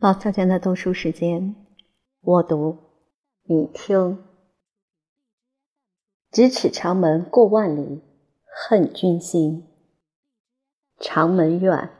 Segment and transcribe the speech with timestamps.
[0.00, 1.54] 宝小娟的读书时间，
[2.20, 2.76] 我读，
[3.44, 4.22] 你听。
[6.30, 8.02] 咫尺长门过万里，
[8.44, 9.66] 恨君心。
[10.98, 11.90] 长门怨。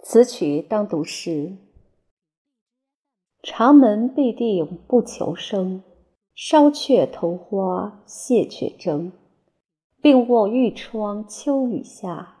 [0.00, 1.56] 此曲当读诗。
[3.42, 5.84] 长门必定不求生，
[6.34, 9.12] 烧却头花谢却征。
[10.00, 12.38] 病卧玉窗秋雨下，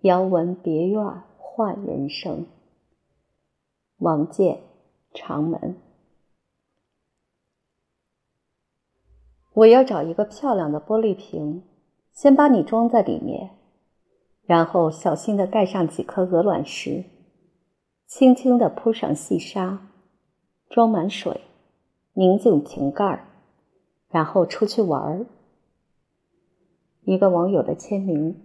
[0.00, 1.22] 遥闻别院。
[1.58, 2.46] 换人生。
[3.96, 4.60] 王建，
[5.12, 5.74] 长门。
[9.54, 11.64] 我要找一个漂亮的玻璃瓶，
[12.12, 13.56] 先把你装在里面，
[14.44, 17.06] 然后小心的盖上几颗鹅卵石，
[18.06, 19.88] 轻轻的铺上细沙，
[20.70, 21.40] 装满水，
[22.12, 23.26] 拧紧瓶盖，
[24.10, 25.26] 然后出去玩。
[27.02, 28.44] 一个网友的签名。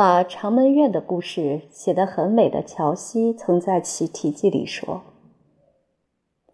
[0.00, 5.02] 把长门院的故事写得很美的乔西，曾在其题记里说：“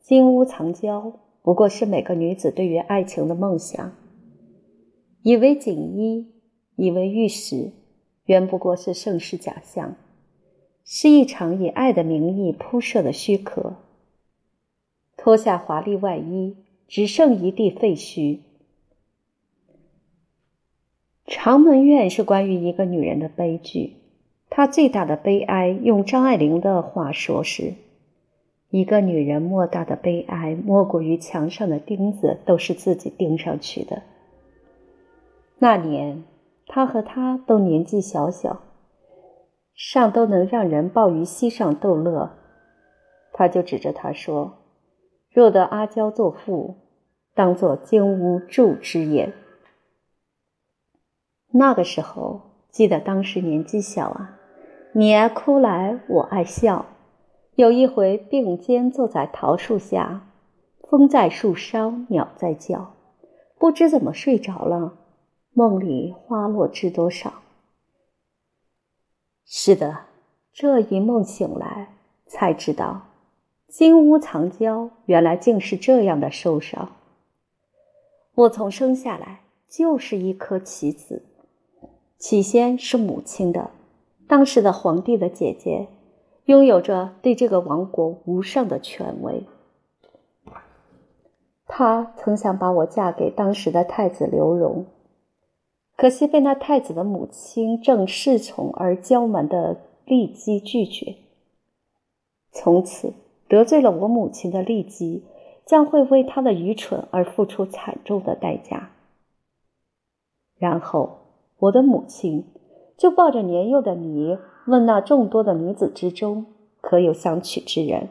[0.03, 1.13] 金屋藏娇，
[1.43, 3.93] 不过是每个女子对于爱情的梦想。
[5.23, 6.27] 以为锦衣，
[6.75, 7.71] 以为玉石，
[8.25, 9.95] 原不过是盛世假象，
[10.85, 13.77] 是一场以爱的名义铺设的虚壳。
[15.17, 16.57] 脱下华丽外衣，
[16.89, 18.41] 只剩一地废墟。”
[21.27, 23.97] 长门怨是关于一个女人的悲剧，
[24.49, 27.75] 她最大的悲哀，用张爱玲的话说是：
[28.71, 34.03] 一个女人莫大的悲哀，莫过于墙上的钉子都是自己钉上去的。
[35.59, 36.23] 那年，
[36.69, 38.61] 她和他都年纪小小，
[39.75, 42.31] 尚都能让人抱于膝上逗乐，
[43.33, 44.59] 他就指着她说
[45.33, 46.77] ：“若得阿娇作妇，
[47.35, 49.33] 当作金屋住之也。”
[51.59, 54.39] 那个时候，记得当时年纪小啊，
[54.93, 56.85] 你爱哭来，我爱笑。
[57.55, 60.29] 有一回并肩坐在桃树下，
[60.83, 62.95] 风在树梢，鸟在叫，
[63.59, 64.99] 不知怎么睡着了。
[65.55, 67.33] 梦里花落知多少？
[69.47, 70.01] 是的，
[70.53, 71.95] 这一梦醒来，
[72.27, 73.07] 才知道
[73.69, 76.91] 金屋藏娇，原来竟是这样的受伤。
[78.35, 81.23] 我从生下来就是一颗棋子。
[82.19, 83.71] 起先是母亲的，
[84.27, 85.89] 当时的皇帝的姐姐，
[86.47, 89.45] 拥有着对这个王国无上的权威。
[91.67, 94.87] 她曾想把我嫁给当时的太子刘荣，
[95.95, 99.77] 可惜被那太子的母亲正恃宠而骄蛮的
[100.07, 101.17] 骊姬拒绝。
[102.51, 103.13] 从此
[103.47, 105.25] 得罪了我母亲的骊姬，
[105.67, 108.93] 将会为他的愚蠢而付出惨重的代价。
[110.57, 111.26] 然后。
[111.59, 112.45] 我的母亲
[112.97, 116.47] 就抱着年幼的你，问那众多的女子之中，
[116.81, 118.09] 可有相娶之人？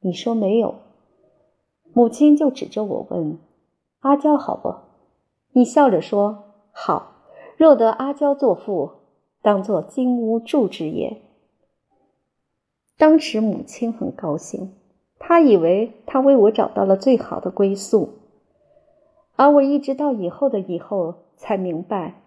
[0.00, 0.74] 你说没有。
[1.94, 3.38] 母亲就指着我问
[4.00, 4.74] ：“阿娇好不？”
[5.52, 7.10] 你笑着说：“好。
[7.56, 8.90] 若得阿娇作妇，
[9.42, 11.22] 当作金屋住之也。”
[12.98, 14.72] 当时母亲很高兴，
[15.18, 18.08] 她以为她为我找到了最好的归宿，
[19.36, 22.21] 而我一直到以后的以后才明白。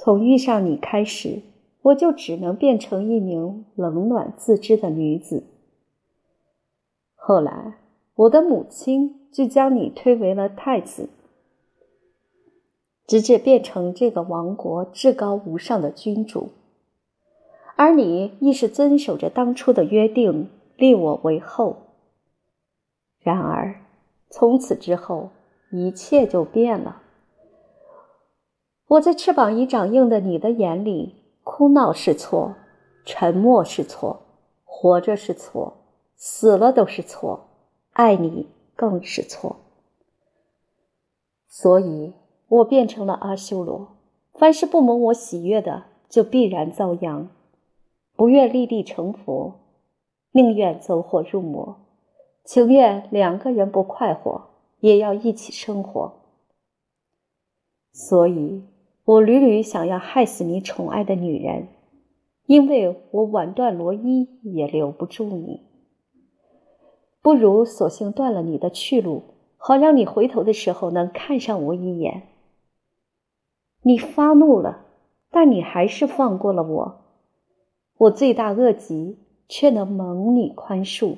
[0.00, 1.42] 从遇上你开始，
[1.82, 5.42] 我就只能变成一名冷暖自知的女子。
[7.16, 7.78] 后来，
[8.14, 11.08] 我的母亲就将你推为了太子，
[13.08, 16.50] 直至变成这个王国至高无上的君主。
[17.74, 21.76] 而你亦是遵守着当初的约定，立我为后。
[23.18, 23.74] 然而，
[24.30, 25.30] 从此之后，
[25.72, 27.02] 一切就变了。
[28.88, 32.54] 我在翅膀已长硬的你的眼里，哭闹是错，
[33.04, 34.22] 沉默是错，
[34.64, 35.74] 活着是错，
[36.16, 37.48] 死了都是错，
[37.92, 39.56] 爱你更是错。
[41.46, 42.14] 所以
[42.48, 43.88] 我变成了阿修罗，
[44.32, 47.28] 凡是不蒙我喜悦的，就必然遭殃。
[48.16, 49.52] 不愿立地成佛，
[50.32, 51.76] 宁愿走火入魔，
[52.42, 54.48] 情愿两个人不快活，
[54.80, 56.10] 也要一起生活。
[57.92, 58.64] 所以。
[59.08, 61.68] 我屡屡想要害死你宠爱的女人，
[62.44, 65.62] 因为我挽断罗衣也留不住你。
[67.22, 69.22] 不如索性断了你的去路，
[69.56, 72.24] 好让你回头的时候能看上我一眼。
[73.80, 74.84] 你发怒了，
[75.30, 77.00] 但你还是放过了我。
[77.96, 79.16] 我罪大恶极，
[79.48, 81.16] 却能蒙你宽恕。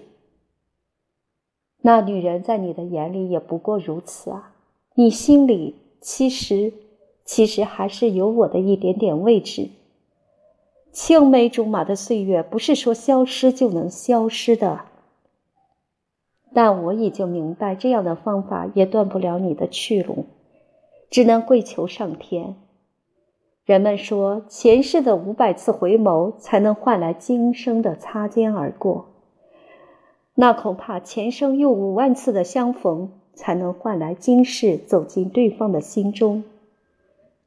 [1.83, 4.55] 那女人在你的眼里也不过如此啊！
[4.95, 6.73] 你心里其实……
[7.31, 9.71] 其实还是有我的一点点位置，
[10.91, 14.81] 青梅竹马的岁月不是说消失就能消失的。
[16.53, 20.25] 但我已经明白，这样的方法也断不了你的去路，
[21.09, 22.57] 只能跪求上天。
[23.65, 29.07] 人们说，前世的五百次回眸才能换来今生的擦肩而过，
[30.35, 36.43] 那恐怕前生又五万次的相逢才能换来今世走进对方的心中，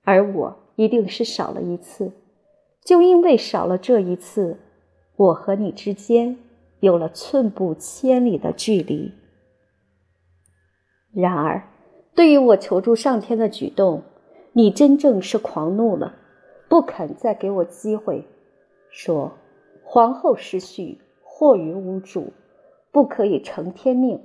[0.04, 2.12] 而我一定是少了一次。
[2.84, 4.60] 就因为少了这一次，
[5.16, 6.38] 我和你之间。
[6.80, 9.14] 有了寸步千里的距离。
[11.14, 11.70] 然而，
[12.14, 14.04] 对于我求助上天的举动，
[14.52, 16.16] 你真正是狂怒了，
[16.68, 18.28] 不肯再给我机会，
[18.90, 19.32] 说
[19.82, 22.34] 皇后失序，祸于无主，
[22.92, 24.22] 不可以承天命，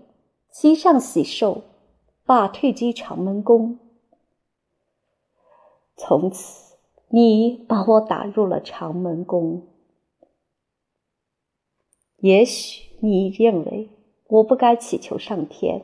[0.50, 1.62] 西上喜寿，
[2.26, 3.78] 罢退居长门宫。
[6.00, 6.76] 从此，
[7.08, 9.66] 你把我打入了长门宫。
[12.18, 13.90] 也许你认为
[14.28, 15.82] 我不该祈求上天，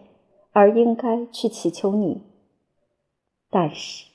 [0.52, 2.22] 而应该去祈求你。
[3.50, 4.06] 但是，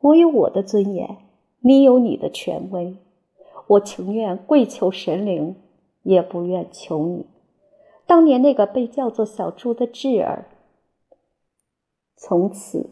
[0.00, 1.18] 我有我的尊严，
[1.60, 2.96] 你有你的权威。
[3.66, 5.56] 我情愿跪求神灵，
[6.02, 7.26] 也不愿求你。
[8.06, 10.48] 当年那个被叫做小猪的智儿，
[12.16, 12.90] 从此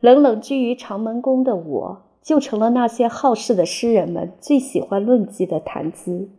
[0.00, 6.30] 冷冷居于长门宫的我，就成了那些好事的诗人们最喜欢论及的谈资。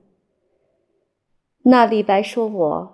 [1.63, 2.93] 那李白说：“我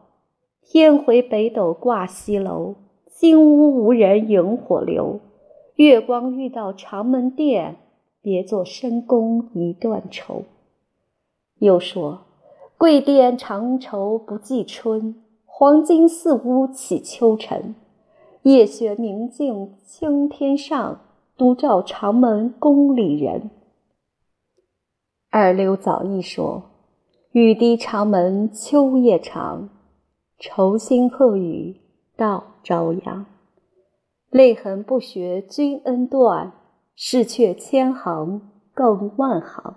[0.64, 2.76] 天回北斗挂西楼，
[3.08, 5.20] 金屋无人萤火流。
[5.76, 7.76] 月光遇到长门殿，
[8.22, 10.44] 别作深宫一段愁。”
[11.60, 12.22] 又说
[12.76, 17.76] ：“桂殿长愁不记春，黄金四屋起秋尘。
[18.46, 21.02] 夜雪明镜青天上，
[21.36, 23.50] 独照长门宫里人。”
[25.32, 26.62] 二刘早一说。
[27.32, 29.70] 雨滴长门秋夜长，
[30.38, 31.82] 愁心鹤语
[32.16, 33.26] 到朝阳。
[34.30, 36.54] 泪痕不学君恩断，
[36.96, 39.76] 事却千行更万行。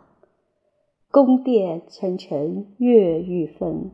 [1.10, 3.90] 宫殿沉沉月欲分，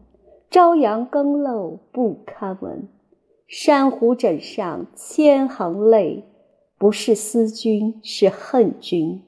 [0.50, 2.88] 朝阳更漏不堪闻。
[3.56, 6.24] 珊瑚枕上千行泪，
[6.76, 9.22] 不是思君是恨君。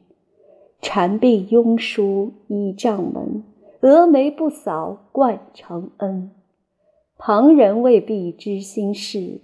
[0.82, 3.44] 禅壁庸书倚帐门。
[3.80, 6.32] 峨眉不扫冠承恩，
[7.16, 9.42] 旁人未必知心事，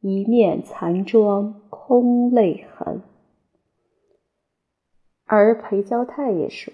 [0.00, 3.02] 一面残妆空泪痕。
[5.26, 6.72] 而裴交太也说：“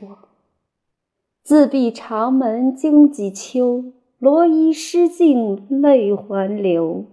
[1.44, 3.84] 自闭长门经几秋，
[4.18, 7.04] 罗衣失尽泪还流。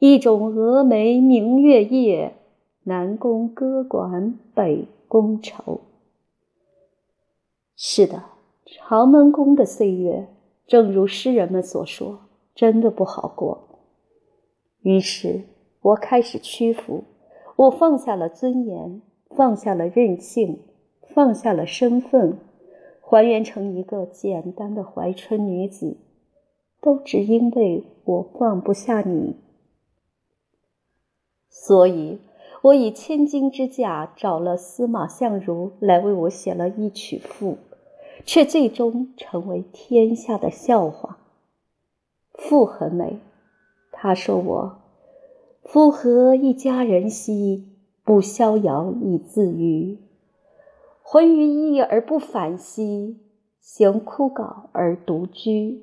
[0.00, 2.34] 一种峨眉明月夜，
[2.82, 5.80] 南宫歌管北宫愁。”
[7.76, 8.24] 是的。
[8.72, 10.28] 长门宫的岁月，
[10.66, 12.20] 正如诗人们所说，
[12.54, 13.58] 真的不好过。
[14.82, 15.42] 于是
[15.82, 17.02] 我开始屈服，
[17.56, 20.60] 我放下了尊严，放下了任性，
[21.02, 22.38] 放下了身份，
[23.00, 25.96] 还原成一个简单的怀春女子，
[26.80, 29.34] 都只因为我放不下你。
[31.50, 32.18] 所以，
[32.62, 37.58] 我以千金之价找了司马相如来为我写了一曲赋。
[38.26, 41.16] 却最终成为天下的笑话。
[42.34, 43.18] 赋很美，
[43.90, 44.78] 他说我
[45.64, 47.66] ：“夫何一家人兮，
[48.04, 49.96] 不逍遥以自娱；
[51.02, 53.18] 浑于逸而不反兮，
[53.58, 55.82] 行枯槁而独居。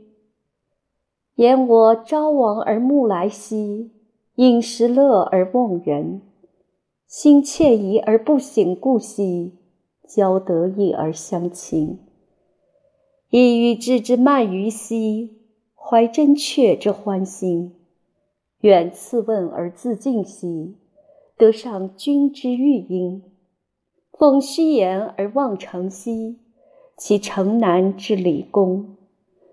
[1.36, 3.92] 言我朝往而暮来兮，
[4.38, 6.22] 饮食乐而忘人；
[7.08, 9.56] 心惬意而不省故兮，
[10.08, 11.98] 交得意而相亲。”
[13.32, 15.40] 意欲置之慢于兮，
[15.74, 17.72] 怀真阙之欢心；
[18.60, 20.76] 远次问而自敬兮，
[21.36, 23.24] 得上君之玉音。
[24.12, 26.38] 讽虚言而忘诚兮，
[26.96, 28.96] 其城南之理工；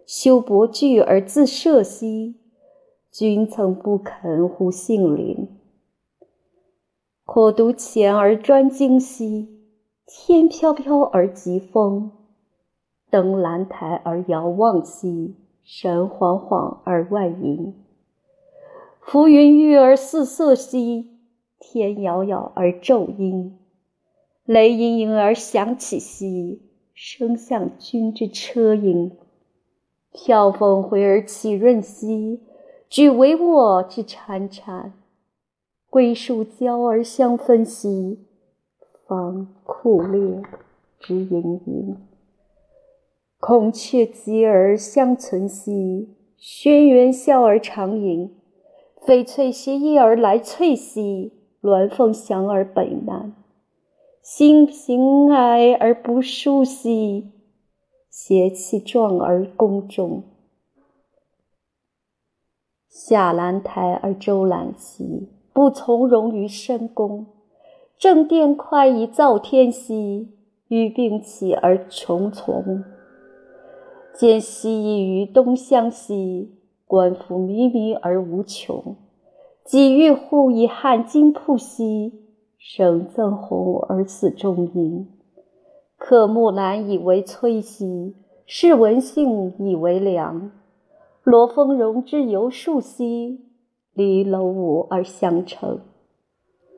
[0.05, 2.35] 修博具而自摄兮，
[3.17, 5.49] 君曾不肯乎杏林。
[7.25, 9.61] 可独前而专精兮，
[10.05, 12.11] 天飘飘而疾风。
[13.11, 17.75] 登兰台而遥望兮，神恍恍而外隐；
[19.01, 21.21] 浮云郁而四色兮，
[21.61, 23.57] 天杳杳而昼阴。
[24.45, 26.63] 雷隐隐而响起兮，
[26.95, 29.17] 声向君之车音。
[30.11, 32.41] 飘风回而起润兮，
[32.95, 34.93] 举帷幄之潺潺。
[35.91, 38.21] 桂树交而香芬兮，
[39.09, 40.41] 芳酷烈
[41.01, 41.97] 之盈盈。
[43.41, 48.33] 孔雀击而相存兮，轩辕笑而长吟。
[49.05, 51.33] 翡翠携翼而来翠兮，
[51.63, 53.35] 鸾凤翔而北南。
[54.23, 57.33] 心平哀而不舒兮，
[58.09, 60.23] 邪气壮而宫中。
[62.95, 67.27] 下兰台而周览兮，不从容于深宫。
[67.99, 70.29] 正殿快以造天兮，
[70.69, 72.85] 欲并起而穷从。
[74.15, 76.53] 见西夷于东乡兮，
[76.87, 78.95] 观夫靡靡而无穷。
[79.65, 82.13] 几欲乎以汉金铺兮，
[82.57, 85.09] 生曾红而死中阴。
[85.99, 88.15] 刻木兰以为崔兮，
[88.47, 90.53] 视文杏以为梁。
[91.25, 93.41] 罗峰荣之游树兮，
[93.95, 95.81] 离楼舞而相成。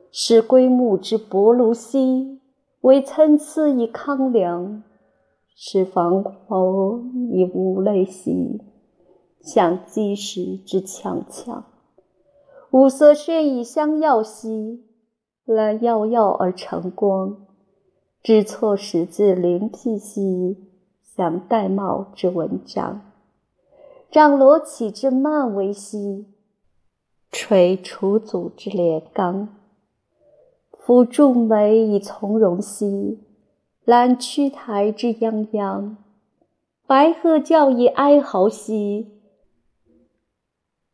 [0.09, 2.39] 是归木之薄庐兮，
[2.79, 4.83] 为参差以康梁。
[5.53, 8.61] 是防侯以无类兮，
[9.41, 11.65] 向积石之强强。
[12.71, 14.81] 五色轩以相耀兮，
[15.43, 17.35] 兰耀耀而成光。
[18.23, 20.55] 知错时自灵辟兮，
[21.03, 23.06] 向玳瑁之文章。
[24.09, 26.27] 张罗绮之曼为兮，
[27.29, 29.49] 垂楚祖之列纲。
[30.71, 33.19] 抚仲眉以从容兮，
[33.83, 35.97] 揽屈台之泱泱。
[36.85, 39.11] 白鹤叫以哀嚎兮，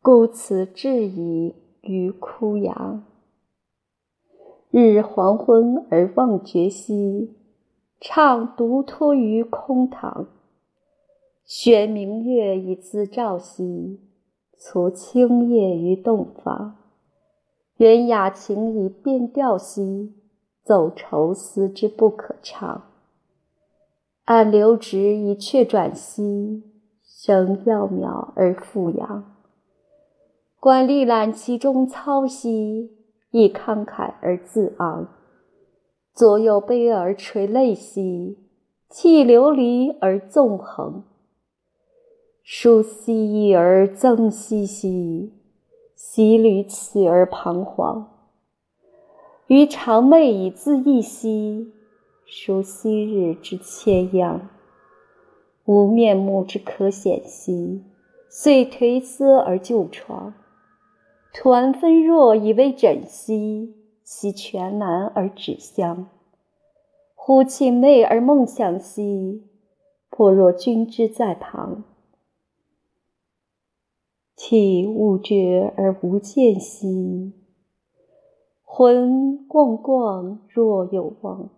[0.02, 3.04] 故此至矣于枯杨。
[4.72, 7.32] 日黄昏而忘绝兮，
[8.00, 10.26] 怅独托于空堂。
[11.46, 14.00] 悬明月以自照兮，
[14.56, 16.76] 促清夜于洞房。
[17.76, 20.14] 愿雅情以变调兮，
[20.62, 22.84] 奏愁思之不可唱。
[24.24, 26.62] 按流直以却转兮，
[27.02, 29.36] 生窈窕而复扬。
[30.58, 32.96] 观历览其中操兮，
[33.32, 35.06] 亦慷慨而自昂。
[36.14, 38.38] 左右悲而垂泪兮，
[38.88, 41.04] 泣流离而纵横。
[42.46, 45.32] 疏兮易而增兮兮，
[45.96, 48.10] 徙履此而彷徨。
[49.46, 51.72] 余长寐以自缢兮，
[52.26, 54.50] 数昔日之千央。
[55.64, 57.82] 无面目之可显兮，
[58.28, 60.34] 遂颓思而就床。
[61.32, 66.08] 团分若以为枕兮，惜全难而止香。
[67.14, 69.44] 忽寝寐而梦想兮，
[70.10, 71.84] 颇若君之在旁。
[74.36, 77.32] 体悟觉而无见兮，
[78.64, 81.50] 魂逛逛若有望。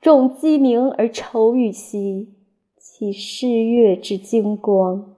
[0.00, 2.34] 众鸡鸣而愁郁兮，
[2.76, 5.14] 其失月之精光。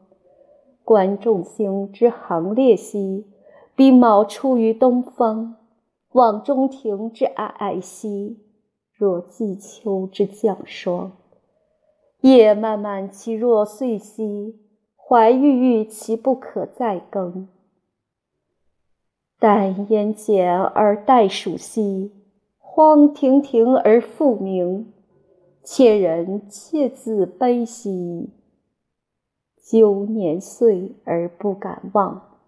[0.84, 3.26] 观众星之行列兮，
[3.74, 5.56] 比卯出于东方。
[6.12, 8.38] 望中庭之霭霭兮，
[8.92, 11.12] 若季秋之降霜。
[12.20, 14.65] 夜漫漫其若岁兮。
[15.08, 17.46] 怀郁郁其不可再更。
[19.38, 22.10] 但烟减而待暑兮，
[22.58, 24.92] 荒亭亭而复明。
[25.62, 28.30] 妾人妾自悲兮，
[29.62, 32.38] 纠年岁而不敢忘。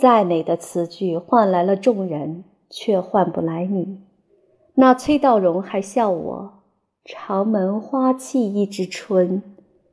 [0.00, 4.00] 再美的词句换来了众人，却换不来你。
[4.74, 6.62] 那崔道融还笑我：
[7.04, 9.42] 长门花气一枝春。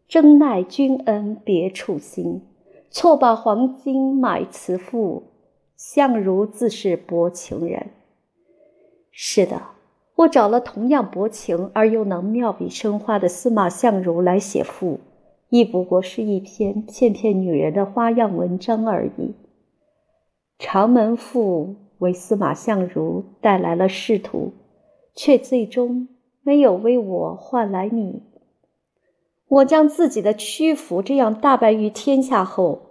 [0.09, 2.41] 争奈君恩别处心，
[2.89, 5.21] 错把黄金买慈妇。
[5.77, 7.91] 相如自是薄情人。
[9.11, 9.61] 是的，
[10.15, 14.99] 我找了同样薄情而又能妙笔生花的司马相如来写赋，
[15.49, 19.35] 亦不过是一篇骗骗女人的花样文章而已。
[20.57, 24.53] 长门赋为司马相如带来了仕途，
[25.13, 26.07] 却最终
[26.41, 28.23] 没有为我换来你。
[29.49, 32.81] 我将自己的屈服这样大败于天下后，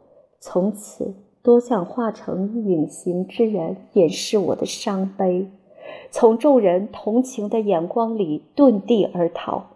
[0.41, 5.49] 从此多想化成隐形之人，掩饰我的伤悲，
[6.11, 9.67] 从众人同情的眼光里遁地而逃。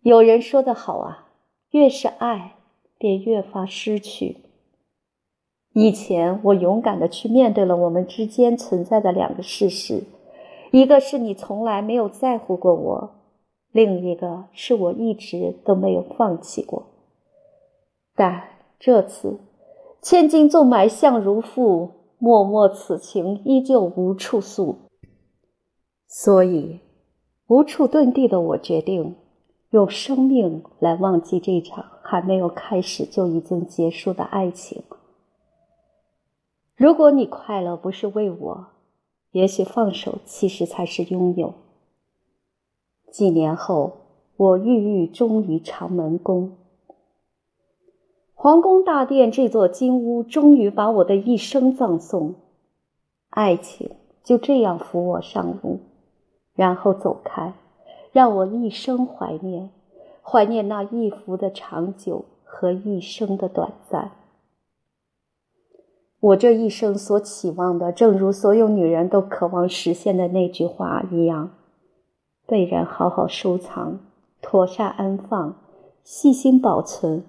[0.00, 1.28] 有人说得好啊，
[1.72, 2.54] 越是爱，
[2.96, 4.38] 便越发失去。
[5.74, 10.04] 以前我勇敢的去面对了我们之间存在的两个事实，
[10.72, 13.19] 一个是你从来没有在乎过我。
[13.72, 16.86] 另一个是我一直都没有放弃过，
[18.16, 18.42] 但
[18.78, 19.38] 这次
[20.02, 24.76] 千金纵买相如赋，脉脉此情依旧无处诉。
[26.08, 26.80] 所以，
[27.46, 29.14] 无处遁地的我决定，
[29.70, 34.82] 用生命来忘记这场还没有开始就已经结束的爱情。
[36.74, 38.66] 如果你快乐不是为我，
[39.30, 41.54] 也许放手其实才是拥有。
[43.10, 43.92] 几年后，
[44.36, 46.52] 我郁郁终于长门宫。
[48.34, 52.36] 皇宫大殿这座金屋，终于把我的一生葬送。
[53.28, 53.90] 爱情
[54.24, 55.80] 就这样扶我上路，
[56.54, 57.52] 然后走开，
[58.12, 59.70] 让我一生怀念，
[60.22, 64.12] 怀念那一幅的长久和一生的短暂。
[66.20, 71.50] 我这一生所期望的，正如所有女人都渴望实现的那句话一样：
[72.50, 74.00] 被人好好收藏，
[74.42, 75.54] 妥善安放，
[76.02, 77.22] 细心保存。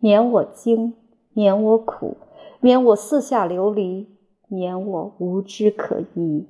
[0.00, 0.94] 免我惊，
[1.32, 2.16] 免我苦，
[2.58, 4.08] 免我四下流离，
[4.48, 6.48] 免我无枝可依。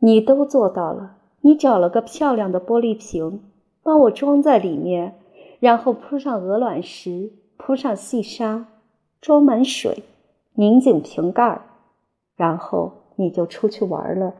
[0.00, 3.40] 你都做到了，你找了个漂亮的玻璃瓶，
[3.84, 5.20] 帮我装在里面，
[5.60, 8.66] 然后铺上鹅卵石，铺上细沙，
[9.20, 10.02] 装满水，
[10.54, 11.62] 拧紧瓶盖，
[12.34, 14.34] 然后你就出去玩了。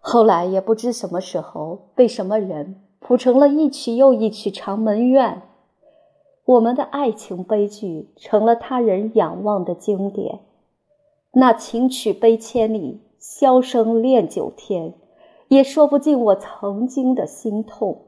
[0.00, 2.82] 后来也不知什么时候被什么人。
[3.02, 5.36] 谱成了一曲又一曲《长门怨》，
[6.44, 10.40] 我们的爱情悲剧成了他人仰望的经典。
[11.32, 14.94] 那情曲悲千里，箫声恋九天，
[15.48, 18.02] 也说不尽我曾经的心痛。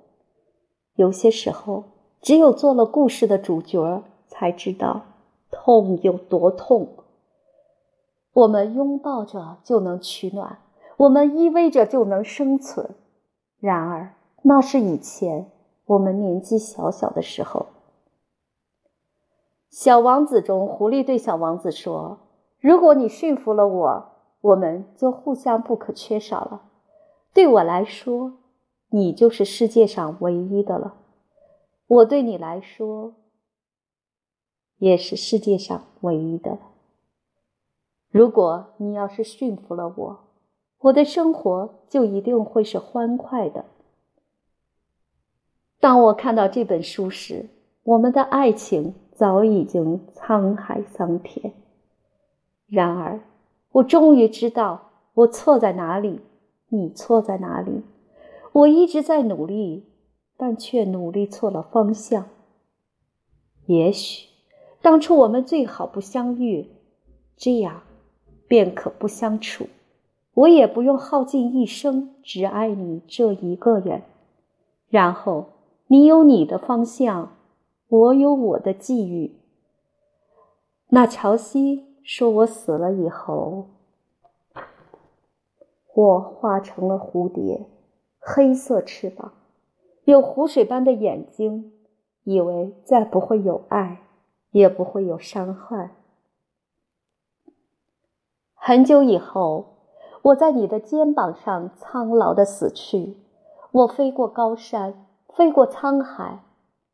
[0.94, 1.84] 有些时候，
[2.20, 5.02] 只有做了故事的主角，才知道
[5.50, 6.86] 痛有多痛。
[8.34, 10.58] 我们拥抱着就能取暖，
[10.96, 12.94] 我们依偎着就能生存。
[13.58, 15.50] 然而，那是以前
[15.86, 17.66] 我们年纪小小的时候，
[19.70, 22.18] 《小王子》中，狐狸对小王子说
[22.60, 26.62] ：“如果你驯服了我，我们就互相不可缺少了。
[27.32, 28.34] 对我来说，
[28.90, 30.94] 你就是世界上唯一的了；
[31.86, 33.14] 我对你来说，
[34.78, 36.58] 也是世界上唯一的了。
[38.10, 40.20] 如果你要是驯服了我，
[40.82, 43.64] 我的生活就一定会是欢快的。”
[45.80, 47.48] 当我看到这本书时，
[47.82, 51.52] 我们的爱情早已经沧海桑田。
[52.68, 53.20] 然而，
[53.72, 56.20] 我终于知道我错在哪里，
[56.68, 57.82] 你错在哪里。
[58.52, 59.86] 我一直在努力，
[60.36, 62.28] 但却努力错了方向。
[63.66, 64.28] 也许，
[64.80, 66.70] 当初我们最好不相遇，
[67.36, 67.82] 这样
[68.46, 69.66] 便可不相处。
[70.34, 74.02] 我也不用耗尽一生只爱你这一个人，
[74.88, 75.46] 然后。
[75.88, 77.36] 你有你的方向，
[77.88, 79.36] 我有我的际遇。
[80.88, 83.66] 那乔西说：“我死了以后，
[85.92, 87.66] 我化成了蝴蝶，
[88.18, 89.34] 黑色翅膀，
[90.04, 91.74] 有湖水般的眼睛，
[92.24, 94.00] 以为再不会有爱，
[94.52, 95.90] 也不会有伤害。
[98.54, 99.71] 很久以后，
[100.22, 103.16] 我在你的肩膀上苍老的死去，
[103.70, 106.44] 我飞过高山。”飞过沧海，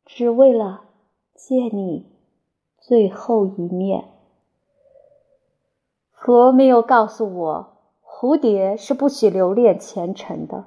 [0.06, 0.82] 只为了
[1.34, 2.06] 见你
[2.78, 4.04] 最后一面。
[6.12, 7.66] 佛没有告诉我，
[8.00, 10.66] 蝴蝶是不许留恋前尘的，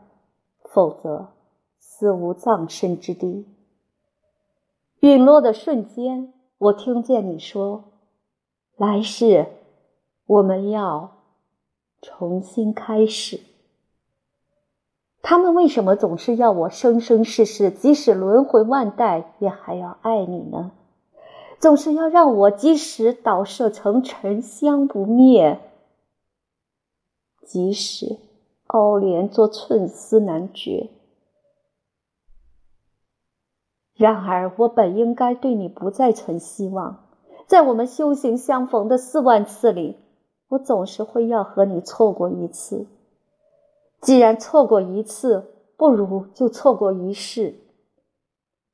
[0.66, 1.30] 否则
[1.80, 3.48] 死无葬身之地。
[5.00, 7.86] 陨落的瞬间，我听见你说
[8.76, 9.48] ：“来世，
[10.26, 11.21] 我们要
[12.02, 13.40] 重新开始。”
[15.24, 20.72] 他们为什么总是要我生生世世，即使轮回万代，也还要爱你呢？
[21.60, 25.60] 总是要让我即使倒射成沉香不灭，
[27.46, 28.18] 即使
[28.66, 30.90] 熬莲做寸丝难绝。
[33.94, 37.06] 然而，我本应该对你不再存希望。
[37.46, 39.98] 在我们修行相逢的四万次里，
[40.52, 42.86] 我总是会要和你错过一次。
[44.02, 45.46] 既然错过一次，
[45.78, 47.56] 不如就错过一世。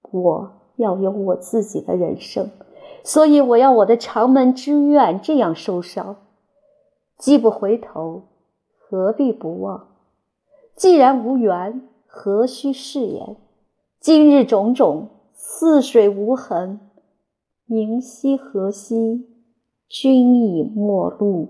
[0.10, 2.50] 我要有我自己的人生，
[3.04, 6.16] 所以我要我的长门之愿这样受伤：
[7.18, 8.24] 既不回头，
[8.80, 9.88] 何必不忘？
[10.76, 13.36] 既然无缘，何须誓言？
[14.00, 16.80] 今日种种，似水无痕。
[17.66, 19.28] 明夕何夕，
[19.88, 21.50] 君已陌路。